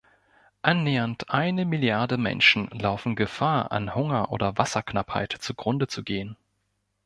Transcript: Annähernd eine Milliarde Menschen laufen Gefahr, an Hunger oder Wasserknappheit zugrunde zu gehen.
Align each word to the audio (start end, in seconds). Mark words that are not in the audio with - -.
Annähernd 0.63 1.29
eine 1.29 1.63
Milliarde 1.63 2.17
Menschen 2.17 2.69
laufen 2.69 3.15
Gefahr, 3.15 3.71
an 3.71 3.93
Hunger 3.93 4.31
oder 4.31 4.57
Wasserknappheit 4.57 5.31
zugrunde 5.39 5.85
zu 5.87 6.03
gehen. 6.03 6.37